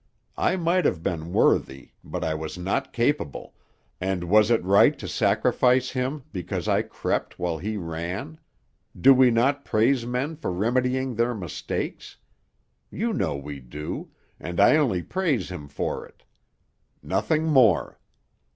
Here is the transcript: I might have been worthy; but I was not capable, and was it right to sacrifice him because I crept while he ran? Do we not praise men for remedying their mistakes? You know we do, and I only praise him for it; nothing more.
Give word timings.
I 0.39 0.55
might 0.55 0.83
have 0.85 1.03
been 1.03 1.31
worthy; 1.31 1.91
but 2.03 2.23
I 2.23 2.33
was 2.33 2.57
not 2.57 2.91
capable, 2.91 3.53
and 3.99 4.23
was 4.23 4.49
it 4.49 4.63
right 4.63 4.97
to 4.97 5.07
sacrifice 5.07 5.91
him 5.91 6.23
because 6.33 6.67
I 6.67 6.81
crept 6.81 7.37
while 7.37 7.59
he 7.59 7.77
ran? 7.77 8.39
Do 8.99 9.13
we 9.13 9.29
not 9.29 9.63
praise 9.63 10.03
men 10.03 10.37
for 10.37 10.51
remedying 10.51 11.13
their 11.13 11.35
mistakes? 11.35 12.17
You 12.89 13.13
know 13.13 13.35
we 13.35 13.59
do, 13.59 14.09
and 14.39 14.59
I 14.59 14.75
only 14.75 15.03
praise 15.03 15.49
him 15.51 15.67
for 15.67 16.07
it; 16.07 16.23
nothing 17.03 17.43
more. 17.43 17.99